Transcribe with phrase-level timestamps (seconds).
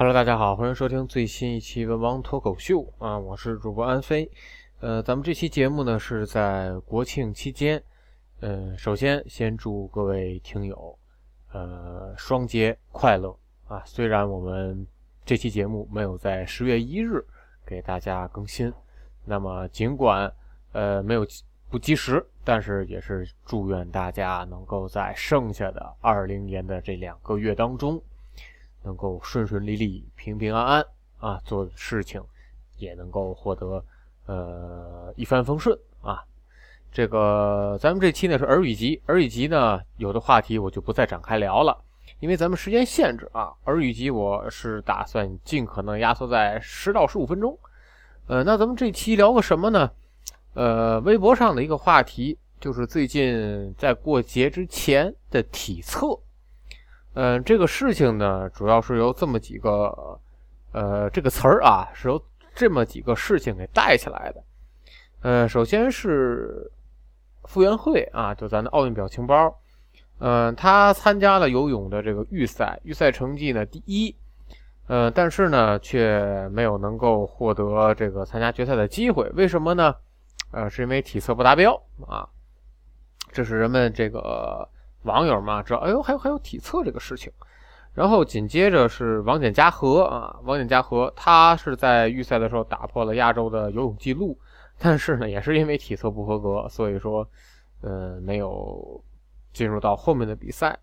[0.00, 4.30] Hello，大家好，欢迎收听最新一期《文王脱口秀》啊，我是主播安飞。
[4.78, 7.82] 呃，咱们这期节目呢是在国庆期间，
[8.40, 10.98] 呃，首先先祝各位听友，
[11.52, 13.36] 呃，双节快乐
[13.68, 13.82] 啊！
[13.84, 14.86] 虽然我们
[15.26, 17.22] 这期节目没有在十月一日
[17.66, 18.72] 给大家更新，
[19.26, 20.32] 那么尽管
[20.72, 21.26] 呃没有
[21.68, 28.02] 不及时，但是也是祝愿大家能够在剩下的二零年的这两个月当中。
[28.82, 30.86] 能够顺顺利利、平平安安
[31.18, 32.22] 啊，做事情
[32.78, 33.84] 也能够获得
[34.26, 36.24] 呃一帆风顺啊。
[36.92, 41.76] 这个咱们这期呢是儿语集，儿语集呢有的话题我就不再展开聊了，
[42.18, 43.52] 因为咱们时间限制啊。
[43.64, 47.56] 儿语集我是打算尽可能压缩在十到十五分钟。
[48.26, 49.90] 呃，那咱们这期聊个什么呢？
[50.54, 56.18] 呃，微博上的一个话题就是最近在过节之前的体测。
[57.14, 60.20] 嗯，这个事情呢，主要是由这么几个，
[60.72, 62.22] 呃，这个词儿啊，是由
[62.54, 64.44] 这么几个事情给带起来的。
[65.22, 66.70] 呃，首先是
[67.44, 69.52] 傅园慧啊，就咱的奥运表情包，
[70.20, 74.14] 嗯，他参加了游泳的这个预赛，预赛成绩呢第一，
[74.86, 79.92] 呃，但是呢却没有能够获得这个参加决赛的机会，为什么呢？
[80.52, 81.74] 呃，是因为体测不达标
[82.06, 82.28] 啊，
[83.32, 84.68] 这是人们这个。
[85.02, 87.32] 网友嘛，知道，哎呦，还有还有体测这个事情，
[87.94, 94.38] 然后紧接着是王简嘉禾啊，王简嘉禾，他是在预赛的时候打破了亚洲的游泳记录，
[94.78, 97.26] 但是呢，也是因为体测不合格，所以说，
[97.80, 99.02] 呃，没有
[99.52, 100.78] 进入到后面的比赛。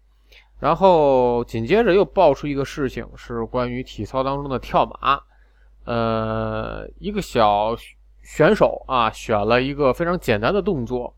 [0.60, 5.22] 然后紧接着又爆出一个事情，是关于体操当中的跳马，
[5.86, 7.76] 呃，一个小
[8.24, 11.16] 选手啊，选了一个非常简单的动作。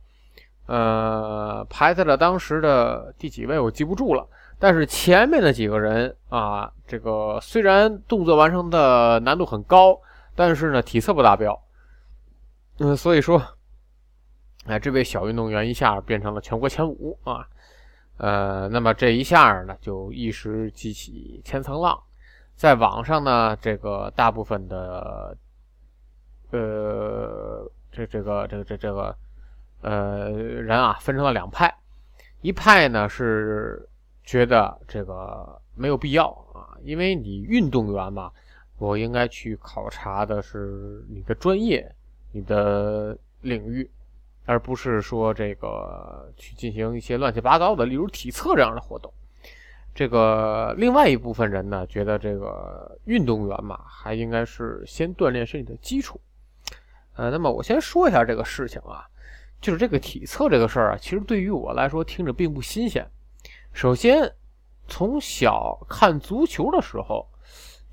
[0.70, 4.24] 呃，排在了当时的第几位我记不住了，
[4.60, 10.00] 但是前面的几个人啊，这个虽然动作完成的难度很高，
[10.36, 11.60] 但是呢体测不达标，
[12.78, 13.42] 嗯，所以说，
[14.68, 17.48] 哎，这位小运动员一下变成了全国前五啊，
[18.18, 22.00] 呃，那么这一下呢就一时激起千层浪，
[22.56, 25.36] 在网上呢，这个大部分的，
[26.52, 29.18] 呃，这这个这个这这个。
[29.82, 31.74] 呃，人啊分成了两派，
[32.42, 33.88] 一派呢是
[34.24, 38.30] 觉得这个没有必要啊，因为你运动员嘛，
[38.78, 41.90] 我应该去考察的是你的专业、
[42.34, 43.90] 你的领域，
[44.46, 49.14] 而不是说这个去进行一些乱七八糟的，例如体测这样的活动。
[49.96, 56.20] 这个另外一部分人呢，觉得这个运动员嘛，还应该是先锻炼身体的基础。
[57.16, 59.08] 呃，那么我先说一下这个事情啊。
[59.62, 63.06] 就是这个体测这个事儿啊，其实对于我来说听着并不新鲜。
[63.74, 64.34] 首先，
[64.88, 67.28] 从小看足球的时候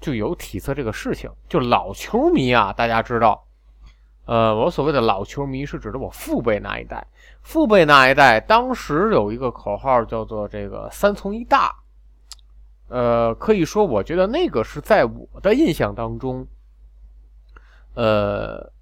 [0.01, 1.29] 就有体测这个事情。
[1.49, 3.45] 就老球迷啊，大家知道，
[4.27, 7.05] 呃，我所谓的老球迷是指的我父辈那一代。
[7.43, 11.75] 父辈那一代当时有一个口号叫做“这个三从一大”，
[12.89, 16.47] 呃，可以说我觉得那个是在我的印象当中，
[17.95, 18.73] 呃。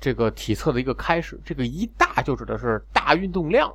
[0.00, 3.70] 这个体测的一个开始，这个一大就指的是大运动量。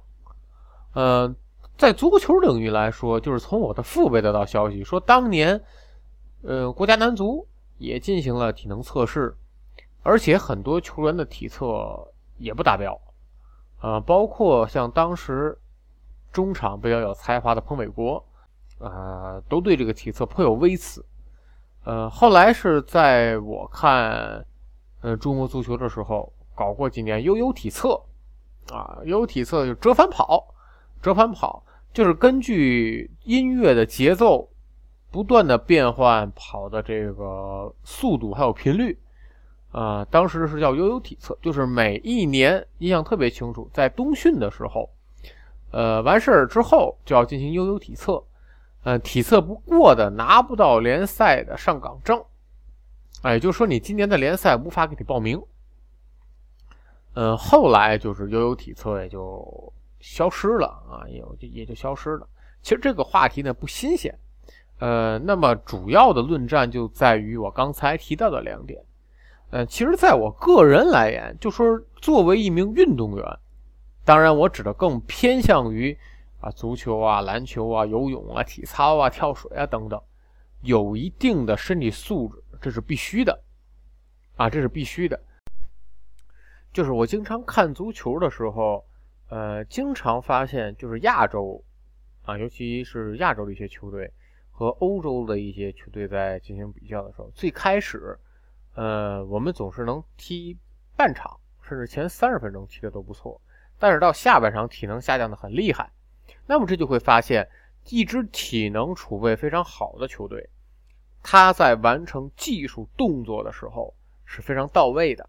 [0.94, 1.32] 呃，
[1.78, 5.62] 在足球领域来说，就是从我的父辈得到消息说，当年，
[6.42, 9.36] 呃，国家男足也进行了体能测试，
[10.02, 11.96] 而且很多球员的体测
[12.40, 13.00] 也不达标。
[13.82, 15.56] 呃，包括像当时
[16.32, 18.26] 中场比较有才华的彭伟国，
[18.80, 21.06] 啊，都对这个体测颇有微词。
[21.84, 24.44] 呃，后来是在我看。
[25.06, 28.02] 呃，中国足球的时候搞过几年悠悠体测，
[28.72, 30.44] 啊，悠悠体测就折返跑，
[31.00, 31.64] 折返跑
[31.94, 34.50] 就是根据音乐的节奏
[35.12, 38.98] 不断的变换跑的这个速度还有频率，
[39.72, 44.90] 啊，当时是叫悠悠体测，就是每一年印象特别清楚，在冬训的时候，
[45.70, 48.24] 呃，完事儿之后就要进行悠悠体测，
[48.84, 52.24] 呃，体测不过的拿不到联赛的上岗证，
[53.26, 55.42] 哎，就说你今年的联赛无法给你报名，
[57.16, 62.28] 呃，后来就是悠悠体测也就消失了啊，也就也就消失了。
[62.62, 64.16] 其实这个话题呢不新鲜。
[64.78, 68.80] 呃，那么主要的论战就在于我刚才提到的两点。
[69.50, 73.26] 呃，其实在我个人来言，就说作为一名运动员，
[74.04, 75.98] 当然我指的更偏向于
[76.42, 80.00] 啊足球啊、篮球啊、游泳啊、体操啊、跳水啊等等，
[80.62, 83.44] 有一定的身体素质，这是必须的
[84.36, 85.20] 啊，这是必须的。
[86.74, 88.86] 就是我经常看足球的时候，
[89.30, 91.64] 呃，经常发现就是亚洲
[92.24, 94.12] 啊，尤其是亚洲的一些球队。
[94.58, 98.18] 和欧洲的一些球队在进行比较的时候，最开始，
[98.76, 100.58] 呃，我们总是能踢
[100.96, 103.42] 半场，甚至前三十分钟踢的都不错。
[103.78, 105.92] 但是到下半场，体能下降的很厉害。
[106.48, 107.46] 那么这就会发现，
[107.90, 110.50] 一支体能储备非常好的球队，
[111.28, 113.96] 他在完成技术动作的时候
[114.26, 115.28] 是非常到位的。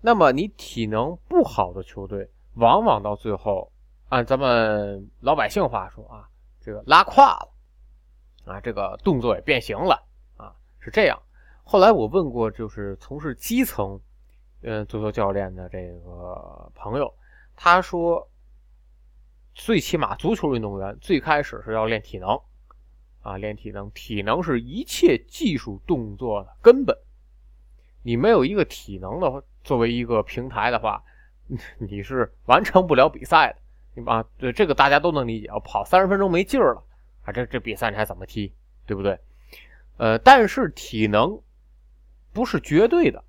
[0.00, 3.72] 那么你体能不好的球队，往往到最后，
[4.10, 6.28] 按咱们老百姓话说啊，
[6.60, 7.48] 这个拉胯了。
[8.44, 11.20] 啊，这个动作也变形了啊，是这样。
[11.64, 13.98] 后来我问过，就是从事基层，
[14.62, 17.12] 嗯，足球教练的这个朋友，
[17.56, 18.28] 他说，
[19.52, 22.40] 最起码足球运动员最开始是要练体能，
[23.24, 26.96] 啊，练体能，体能是一切技术动作的根本。
[28.02, 31.02] 你没有一个体能的作为一个平台的话，
[31.78, 33.56] 你是完成不了比赛的。
[33.94, 35.48] 你啊，对这个大家都能理解。
[35.48, 36.84] 我跑三十分钟没劲儿了。
[37.22, 38.52] 啊，这这比赛你还怎么踢，
[38.84, 39.18] 对不对？
[39.96, 41.40] 呃，但是体能
[42.34, 43.24] 不是绝对的。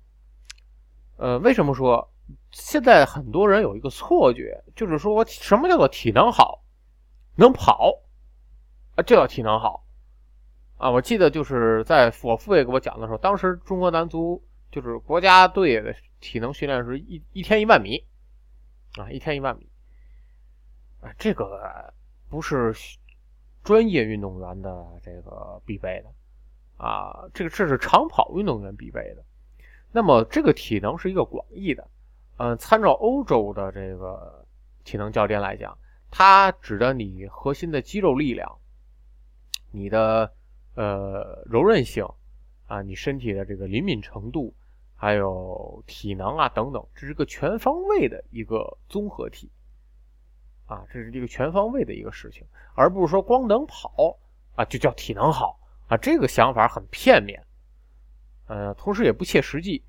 [1.16, 2.12] 呃，为什么说
[2.50, 6.62] 现在很多人有一个错觉，就是说什么叫做体能好，
[7.36, 7.94] 能跑
[8.96, 9.85] 啊，就叫体能好
[10.76, 10.90] 啊。
[10.90, 18.04] 我记得就是在我父辈给我讲的时候，当时中国男足就是国家队的体能训练是一一天一万米
[18.98, 19.68] 啊，一天一万米
[21.00, 21.92] 啊，这个
[22.28, 22.74] 不是。
[23.66, 29.24] 专业运动员的这个必备的啊，这个这是长跑运动员必备的。
[29.90, 31.88] 那么这个体能是一个广义的，
[32.36, 34.46] 嗯，参照欧洲的这个
[34.84, 35.76] 体能教练来讲，
[36.12, 38.56] 它指的你核心的肌肉力量、
[39.72, 40.32] 你的
[40.76, 42.06] 呃柔韧性
[42.66, 44.54] 啊、你身体的这个灵敏程度，
[44.94, 49.50] 还有体能啊等等，这是个全方位的一个综合体。
[50.66, 52.44] 啊，这是一个全方位的一个事情，
[52.74, 54.18] 而不是说光能跑
[54.56, 57.46] 啊就叫体能好啊，这个想法很片面，
[58.48, 59.84] 呃，同时也不切实际。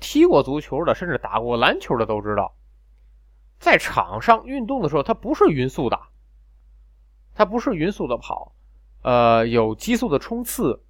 [0.00, 2.54] 踢过足球的，甚至打过篮球的都知道，
[3.58, 5.98] 在场上运动的时候，它不是匀速的，
[7.34, 8.52] 它不是匀速的跑，
[9.02, 10.82] 呃，有急速的冲刺，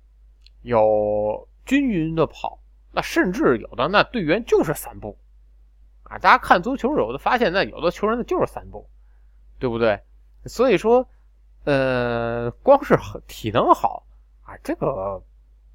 [0.63, 2.59] 有均匀的跑，
[2.93, 5.19] 那甚至有的那队员就是散步
[6.05, 6.19] 啊。
[6.19, 8.89] 大家看足球，有的发现那有的球员那就是散步。
[9.61, 10.01] 对不对？
[10.45, 11.05] 所以说，
[11.65, 12.97] 呃，光是
[13.27, 14.07] 体能好
[14.45, 15.21] 啊，这个，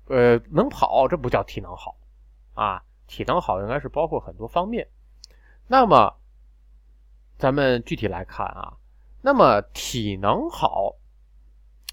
[0.07, 1.97] 呃，能跑这不叫体能好
[2.53, 2.81] 啊。
[3.07, 4.87] 体能好应该是包括很多方面。
[5.67, 6.15] 那么，
[7.37, 8.77] 咱们具体来看啊，
[9.21, 10.95] 那么体能好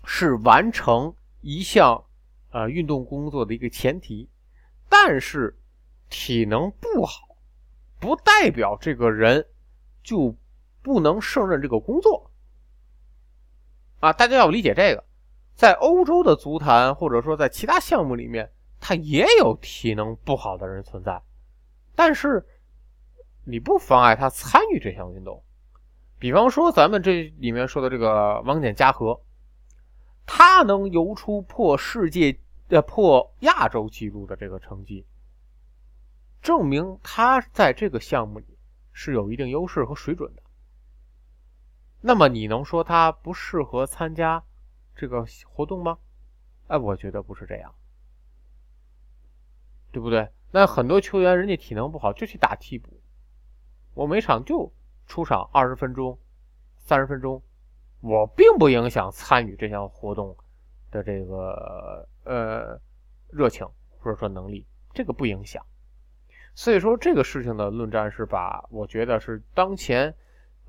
[0.05, 2.05] 是完成一项
[2.51, 4.29] 呃运动工作的一个前提，
[4.89, 5.59] 但是
[6.09, 7.37] 体能不好
[7.99, 9.47] 不代表这个人
[10.03, 10.37] 就。
[10.83, 12.31] 不能胜任这个工作
[14.01, 14.15] 啊！
[14.15, 15.05] 大家要理解这个，
[15.55, 21.21] 在欧洲的足坛或者说在其他项目里面，他也有体能不好的人存在，
[21.95, 22.43] 但是
[23.45, 25.45] 你不妨碍他参与这项运动。
[26.19, 29.21] 比方说咱们这里面说的这个王简嘉禾，
[30.33, 35.05] 他能游出破世界呃破亚洲纪录的这个成绩，
[36.41, 38.57] 证明他在这个项目里
[38.93, 40.43] 是有一定优势和水准的。
[42.01, 44.45] 那么你能说他不适合参加
[44.95, 45.99] 这个活动吗？
[46.69, 47.75] 哎，我觉得不是这样，
[49.91, 50.31] 对不对？
[50.53, 53.03] 那很多球员人家体能不好就去打替补，
[53.95, 54.73] 我每场就
[55.09, 56.17] 出场二十分钟、
[56.79, 57.43] 三十分钟，
[58.01, 60.37] 我并不影响参与这项活动
[60.91, 62.81] 的这个呃
[63.31, 63.67] 热情
[63.99, 65.65] 或者说能力，这个不影响。
[66.55, 70.15] 所以说这个事情的论战是把我觉得是当前。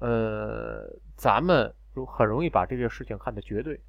[0.04, 0.84] 呃，
[1.16, 1.72] 咱们
[2.08, 3.80] 很容易把这件事情看得绝对，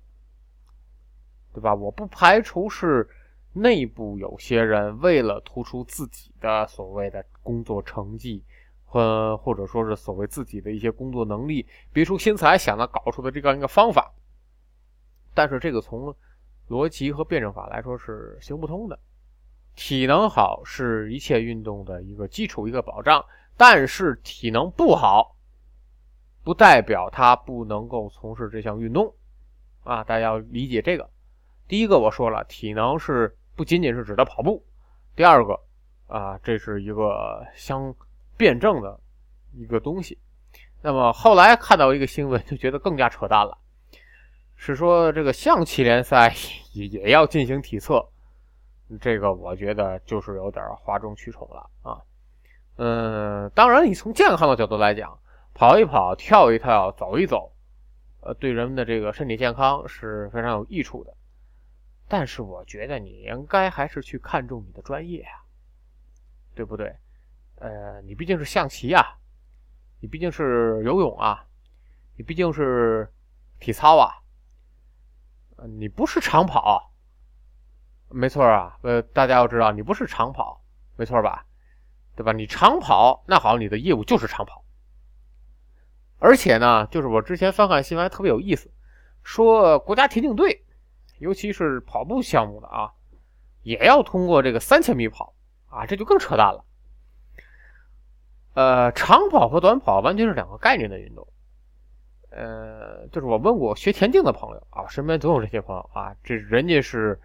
[1.54, 1.74] 对吧？
[1.74, 3.08] 我不排除是
[3.54, 8.44] 内部有些人为了突出自己的所谓的工作成绩，
[8.92, 14.12] 或或者说是所谓自己的一些工作能力，别出心裁想的搞出的这样一个方法。
[15.32, 16.14] 但是这个从
[16.68, 18.98] 逻辑和辩证法来说是行不通的。
[19.74, 23.24] 体能好是一切运动的一个基础、一个保障，
[23.56, 25.34] 但是体能不好，
[26.44, 29.14] 不代表他不能够从事这项运动
[29.84, 30.04] 啊！
[30.04, 31.08] 大家要理解这个。
[31.66, 34.62] 第一个我说了，体能是不仅仅是指的跑步；
[35.16, 35.58] 第二个
[36.08, 37.94] 啊，这是一个相
[38.42, 38.98] 辩证的
[39.52, 40.18] 一个东西。
[40.82, 43.56] 那么后来看到一个新闻，就觉得更加扯淡了。
[44.56, 46.34] 是说这个象棋联赛
[46.72, 48.04] 也也要进行体测，
[49.00, 52.02] 这个我觉得就是有点哗众取宠了啊。
[52.78, 55.16] 嗯，当然你从健康的角度来讲，
[55.54, 57.52] 跑一跑、跳一跳、走一走，
[58.22, 61.14] 呃，对人们的这个身体健康是非常有益处的。
[62.08, 65.46] 但是我觉得你应该还是去看重你的专业啊，
[66.56, 66.92] 对不对？
[67.62, 69.16] 呃，你毕竟是象棋呀，
[70.00, 71.46] 你毕竟是游泳啊，
[72.16, 73.08] 你毕竟是
[73.60, 74.10] 体操啊。
[75.78, 76.92] 你不是长跑，
[78.08, 78.76] 没错啊。
[78.82, 80.60] 呃，大家要知道，你不是长跑，
[80.96, 81.46] 没错吧？
[82.16, 82.32] 对吧？
[82.32, 84.64] 你长跑，那好，你的业务就是长跑。
[86.18, 88.72] 而且呢，就是我之前翻看新闻特别有意思，
[89.22, 90.64] 说国家田径队，
[91.18, 92.90] 尤其是跑步项目的啊，
[93.62, 95.32] 也要通过这个三千米跑
[95.68, 96.64] 啊，这就更扯淡了。
[98.54, 101.26] 呃，长跑和短跑完全是两个概念的运动。
[102.30, 107.20] 呃，就是我问过学田径的朋友啊，身边总有这些朋友啊，这人家是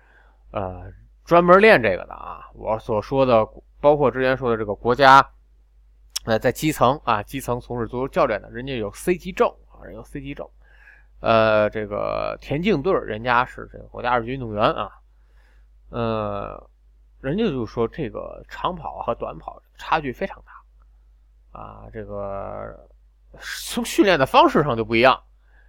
[0.51, 0.83] 呃
[1.23, 2.49] 专门练这个的啊。
[2.53, 3.47] 我所说的，
[3.79, 5.25] 包括之前说的这个国家，
[6.25, 10.45] 呃，在基层啊，基层从事足球教练的，人家有 C 级证啊，人有 C 级证。
[11.19, 14.91] 呃，这个田径队人家是这个国家二级运动员啊，
[15.89, 16.69] 呃，
[17.21, 20.51] 人家就说这个长跑和短跑差距非常大
[21.57, 22.87] 啊，这个。
[23.39, 25.21] 从训练的方式上就不一样，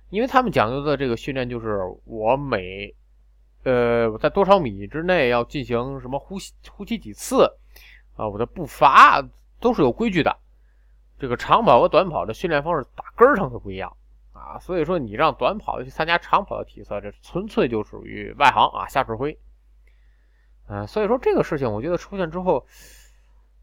[0.08, 2.94] 因为他们讲究的这个训练就是我每，
[3.64, 7.44] 呃我，在多少米之内要进行什么呼吸，呼吸几次，
[8.16, 9.22] 啊，我的步伐
[9.60, 10.34] 都是有规矩的。
[11.18, 13.94] 这个长跑和短跑的训练方式打根儿上就不一样
[14.32, 19.38] 啊，所以说你让短跑去参加长跑的体测，这纯粹就属于外行啊，瞎指挥。
[20.68, 22.66] 嗯，所以说这个事情我觉得出现之后，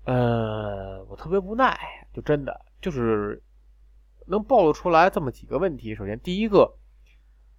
[0.05, 1.77] 呃，我特别无奈，
[2.13, 3.41] 就真的就是。
[4.27, 6.79] 能暴露出来这么几个问题，首先第一个，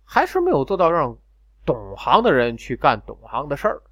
[0.05, 1.17] 还是没有做到让
[1.65, 3.83] 懂行的人去干懂行的事儿，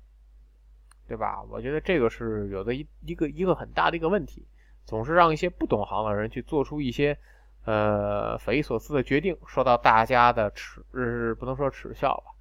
[1.06, 1.40] 对吧？
[1.44, 4.44] 我觉得这个是有的一一个一个很大的一个问题，
[4.84, 7.16] 总是让一些不懂行的人去做出一些
[7.64, 12.34] 呃匪夷所思的决定，受到大家的耻，呃不能说耻笑吧，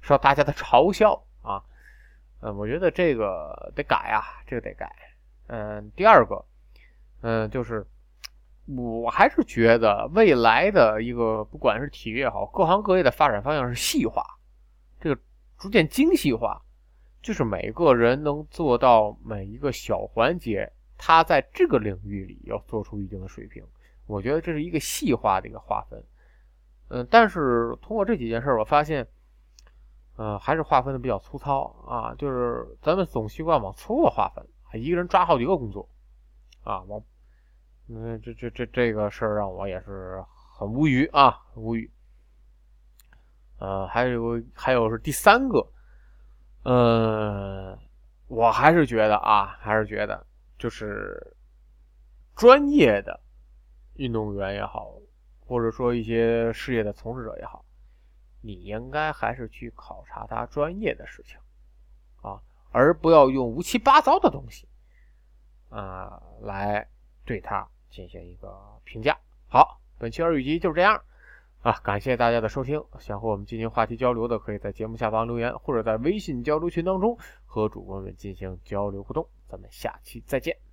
[0.00, 1.62] 受到大家的嘲笑啊。
[2.40, 4.90] 嗯，我觉得这个得改啊，这个得改。
[5.46, 6.44] 嗯，第二个，
[7.22, 7.86] 嗯，就是。
[8.76, 14.24] 我还是觉得未来的一个，不管是体育也好，各行各业的发展方向是细化，
[14.98, 15.20] 这个
[15.56, 16.60] 逐渐精细化，
[17.22, 23.64] 就是每个人能做到每一个小环节，他在这个领域里要做出一定的水平。
[24.08, 26.02] 我觉得这是一个细化的一个划分。
[26.88, 29.06] 嗯，但是通过这几件事，我发现，
[30.16, 34.44] 呃，还是划分的比较粗糙啊，就是咱们总习惯往粗了划分，
[34.76, 35.88] 一个人抓好几个工作，
[36.62, 37.04] 啊，我。
[37.88, 40.20] 嗯，这这这这个事儿让我也是
[40.58, 41.88] 很无语啊，无语。
[43.58, 45.64] 呃，还有还有是第三个，
[46.64, 47.78] 呃，
[48.26, 50.26] 我还是觉得啊，还是觉得
[50.58, 51.36] 就是
[52.34, 53.20] 专业的
[53.94, 54.92] 运动员也好，
[55.38, 57.64] 或者说一些事业的从事者也好，
[58.40, 61.38] 你应该还是去考察他专业的事情
[62.20, 62.42] 啊，
[62.76, 64.68] 而不要用无七八糟的东西
[65.70, 66.86] 啊来
[67.24, 67.66] 对它。
[67.88, 68.54] 进行一个
[68.84, 69.16] 评价。
[69.48, 71.02] 好，本期耳语集就是这样
[71.62, 72.84] 啊，感谢大家的收听。
[72.98, 77.16] 想和我们进行话题交流的，可以在节目下方留言，或者在微信交流群当中
[77.46, 79.26] 和主播们进行交流互动。
[79.48, 80.65] 咱们下期再见。